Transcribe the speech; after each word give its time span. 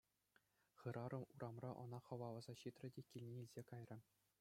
Хӗрарӑм 0.79 1.23
урамра 1.33 1.71
ӑна 1.83 1.99
хӑваласа 2.09 2.53
ҫитрӗ 2.63 2.87
те 2.97 3.01
килне 3.13 3.33
илсе 3.45 3.61
кайрӗ. 3.75 3.97